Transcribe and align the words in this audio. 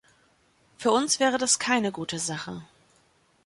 Für 0.79 0.89
uns 0.89 1.19
wäre 1.19 1.37
das 1.37 1.59
keine 1.59 1.91
gute 1.91 2.17
Sache. 2.17 2.63